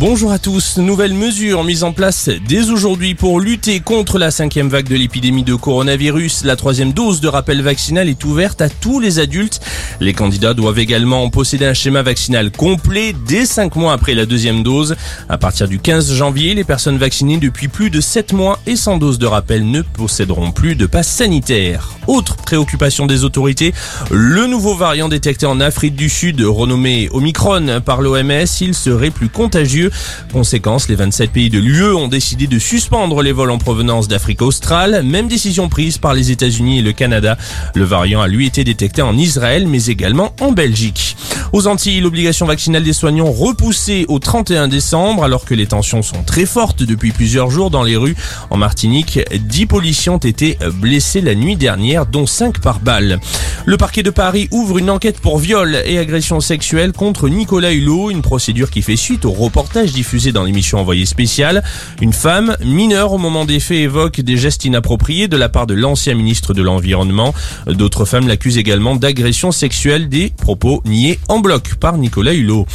Bonjour 0.00 0.32
à 0.32 0.38
tous. 0.38 0.78
Nouvelle 0.78 1.12
mesure 1.12 1.62
mise 1.62 1.84
en 1.84 1.92
place 1.92 2.30
dès 2.48 2.70
aujourd'hui 2.70 3.14
pour 3.14 3.38
lutter 3.38 3.80
contre 3.80 4.18
la 4.18 4.30
cinquième 4.30 4.70
vague 4.70 4.88
de 4.88 4.96
l'épidémie 4.96 5.42
de 5.42 5.54
coronavirus. 5.54 6.44
La 6.44 6.56
troisième 6.56 6.94
dose 6.94 7.20
de 7.20 7.28
rappel 7.28 7.60
vaccinal 7.60 8.08
est 8.08 8.24
ouverte 8.24 8.62
à 8.62 8.70
tous 8.70 8.98
les 8.98 9.18
adultes. 9.18 9.60
Les 10.00 10.14
candidats 10.14 10.54
doivent 10.54 10.78
également 10.78 11.28
posséder 11.28 11.66
un 11.66 11.74
schéma 11.74 12.00
vaccinal 12.00 12.50
complet 12.50 13.14
dès 13.28 13.44
5 13.44 13.76
mois 13.76 13.92
après 13.92 14.14
la 14.14 14.24
deuxième 14.24 14.62
dose. 14.62 14.96
À 15.28 15.36
partir 15.36 15.68
du 15.68 15.78
15 15.78 16.14
janvier, 16.14 16.54
les 16.54 16.64
personnes 16.64 16.96
vaccinées 16.96 17.36
depuis 17.36 17.68
plus 17.68 17.90
de 17.90 18.00
7 18.00 18.32
mois 18.32 18.58
et 18.66 18.76
sans 18.76 18.96
dose 18.96 19.18
de 19.18 19.26
rappel 19.26 19.70
ne 19.70 19.82
posséderont 19.82 20.50
plus 20.50 20.76
de 20.76 20.86
passe 20.86 21.08
sanitaire. 21.08 21.90
Autre 22.06 22.36
préoccupation 22.36 23.06
des 23.06 23.24
autorités, 23.24 23.74
le 24.10 24.46
nouveau 24.46 24.74
variant 24.74 25.10
détecté 25.10 25.44
en 25.44 25.60
Afrique 25.60 25.94
du 25.94 26.08
Sud, 26.08 26.40
renommé 26.40 27.10
Omicron 27.12 27.82
par 27.84 28.00
l'OMS, 28.00 28.46
il 28.62 28.74
serait 28.74 29.10
plus 29.10 29.28
contagieux 29.28 29.89
Conséquence, 30.32 30.88
les 30.88 30.94
27 30.94 31.30
pays 31.30 31.50
de 31.50 31.58
l'UE 31.58 31.94
ont 31.94 32.08
décidé 32.08 32.46
de 32.46 32.58
suspendre 32.58 33.22
les 33.22 33.32
vols 33.32 33.50
en 33.50 33.58
provenance 33.58 34.08
d'Afrique 34.08 34.42
australe, 34.42 35.02
même 35.02 35.28
décision 35.28 35.68
prise 35.68 35.98
par 35.98 36.14
les 36.14 36.30
États-Unis 36.30 36.78
et 36.78 36.82
le 36.82 36.92
Canada. 36.92 37.36
Le 37.74 37.84
variant 37.84 38.20
a 38.20 38.28
lui 38.28 38.46
été 38.46 38.64
détecté 38.64 39.02
en 39.02 39.16
Israël, 39.16 39.66
mais 39.66 39.86
également 39.86 40.34
en 40.40 40.52
Belgique. 40.52 41.16
Aux 41.52 41.66
Antilles, 41.66 42.00
l'obligation 42.00 42.46
vaccinale 42.46 42.84
des 42.84 42.92
soignants 42.92 43.32
repoussée 43.32 44.04
au 44.06 44.20
31 44.20 44.68
décembre, 44.68 45.24
alors 45.24 45.44
que 45.44 45.54
les 45.54 45.66
tensions 45.66 46.00
sont 46.00 46.22
très 46.22 46.46
fortes 46.46 46.84
depuis 46.84 47.10
plusieurs 47.10 47.50
jours 47.50 47.70
dans 47.70 47.82
les 47.82 47.96
rues. 47.96 48.14
En 48.50 48.56
Martinique, 48.56 49.18
10 49.34 49.66
policiers 49.66 50.12
ont 50.12 50.18
été 50.18 50.58
blessés 50.74 51.20
la 51.20 51.34
nuit 51.34 51.56
dernière, 51.56 52.06
dont 52.06 52.26
5 52.26 52.60
par 52.60 52.78
balle. 52.78 53.18
Le 53.66 53.76
parquet 53.76 54.04
de 54.04 54.10
Paris 54.10 54.46
ouvre 54.52 54.78
une 54.78 54.90
enquête 54.90 55.18
pour 55.18 55.38
viol 55.38 55.76
et 55.84 55.98
agression 55.98 56.40
sexuelle 56.40 56.92
contre 56.92 57.28
Nicolas 57.28 57.72
Hulot, 57.72 58.10
une 58.10 58.22
procédure 58.22 58.70
qui 58.70 58.80
fait 58.80 58.96
suite 58.96 59.24
au 59.24 59.32
reportage 59.32 59.92
diffusé 59.92 60.30
dans 60.30 60.44
l'émission 60.44 60.78
Envoyé 60.78 61.04
spécial. 61.04 61.64
Une 62.00 62.12
femme, 62.12 62.56
mineure 62.64 63.12
au 63.12 63.18
moment 63.18 63.44
des 63.44 63.58
faits, 63.58 63.78
évoque 63.78 64.20
des 64.20 64.36
gestes 64.36 64.64
inappropriés 64.64 65.26
de 65.26 65.36
la 65.36 65.48
part 65.48 65.66
de 65.66 65.74
l'ancien 65.74 66.14
ministre 66.14 66.54
de 66.54 66.62
l'Environnement. 66.62 67.34
D'autres 67.66 68.04
femmes 68.04 68.28
l'accusent 68.28 68.58
également 68.58 68.94
d'agression 68.94 69.50
sexuelle, 69.50 70.08
des 70.08 70.30
propos 70.30 70.80
niés 70.84 71.18
en 71.28 71.39
bloc 71.40 71.74
par 71.76 71.96
Nicolas 71.98 72.34
Hulot. 72.34 72.66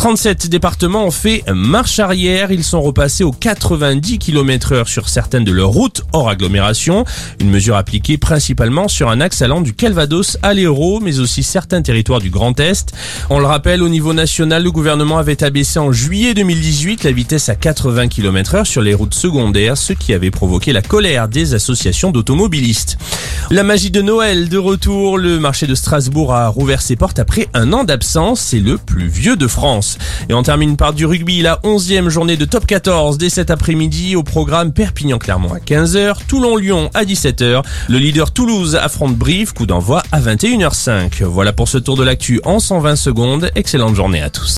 37 0.00 0.48
départements 0.48 1.04
ont 1.04 1.10
fait 1.10 1.44
marche 1.52 1.98
arrière. 1.98 2.50
Ils 2.52 2.64
sont 2.64 2.80
repassés 2.80 3.22
aux 3.22 3.32
90 3.32 4.18
km 4.18 4.72
heure 4.72 4.88
sur 4.88 5.10
certaines 5.10 5.44
de 5.44 5.52
leurs 5.52 5.68
routes 5.68 6.04
hors 6.14 6.30
agglomération. 6.30 7.04
Une 7.38 7.50
mesure 7.50 7.76
appliquée 7.76 8.16
principalement 8.16 8.88
sur 8.88 9.10
un 9.10 9.20
axe 9.20 9.42
allant 9.42 9.60
du 9.60 9.74
Calvados 9.74 10.38
à 10.42 10.54
l'Hérault, 10.54 11.00
mais 11.00 11.18
aussi 11.18 11.42
certains 11.42 11.82
territoires 11.82 12.20
du 12.20 12.30
Grand 12.30 12.58
Est. 12.58 12.94
On 13.28 13.40
le 13.40 13.44
rappelle, 13.44 13.82
au 13.82 13.90
niveau 13.90 14.14
national, 14.14 14.62
le 14.62 14.72
gouvernement 14.72 15.18
avait 15.18 15.44
abaissé 15.44 15.78
en 15.78 15.92
juillet 15.92 16.32
2018 16.32 17.04
la 17.04 17.12
vitesse 17.12 17.50
à 17.50 17.54
80 17.54 18.08
km 18.08 18.54
heure 18.54 18.66
sur 18.66 18.80
les 18.80 18.94
routes 18.94 19.12
secondaires, 19.12 19.76
ce 19.76 19.92
qui 19.92 20.14
avait 20.14 20.30
provoqué 20.30 20.72
la 20.72 20.80
colère 20.80 21.28
des 21.28 21.52
associations 21.52 22.10
d'automobilistes. 22.10 22.96
La 23.50 23.64
magie 23.64 23.90
de 23.90 24.00
Noël 24.00 24.48
de 24.48 24.56
retour, 24.56 25.18
le 25.18 25.38
marché 25.38 25.66
de 25.66 25.74
Strasbourg 25.74 26.32
a 26.32 26.48
rouvert 26.48 26.80
ses 26.80 26.96
portes 26.96 27.18
après 27.18 27.48
un 27.52 27.74
an 27.74 27.84
d'absence, 27.84 28.40
c'est 28.40 28.60
le 28.60 28.78
plus 28.78 29.08
vieux 29.08 29.36
de 29.36 29.46
France. 29.46 29.89
Et 30.28 30.34
on 30.34 30.42
termine 30.42 30.76
par 30.76 30.92
du 30.92 31.06
rugby, 31.06 31.42
la 31.42 31.60
11e 31.64 32.08
journée 32.08 32.36
de 32.36 32.44
top 32.44 32.66
14 32.66 33.18
dès 33.18 33.30
cet 33.30 33.50
après-midi 33.50 34.16
au 34.16 34.22
programme 34.22 34.72
Perpignan-Clermont 34.72 35.52
à 35.52 35.58
15h, 35.58 36.26
Toulon-Lyon 36.26 36.90
à 36.94 37.04
17h. 37.04 37.62
Le 37.88 37.98
leader 37.98 38.30
Toulouse 38.32 38.76
affronte 38.76 39.16
Brive, 39.16 39.52
coup 39.52 39.66
d'envoi 39.66 40.02
à 40.12 40.20
21h05. 40.20 41.24
Voilà 41.24 41.52
pour 41.52 41.68
ce 41.68 41.78
tour 41.78 41.96
de 41.96 42.04
l'actu 42.04 42.40
en 42.44 42.58
120 42.58 42.96
secondes. 42.96 43.50
Excellente 43.54 43.94
journée 43.94 44.22
à 44.22 44.30
tous. 44.30 44.48